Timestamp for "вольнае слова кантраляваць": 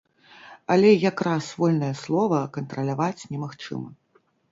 1.59-3.27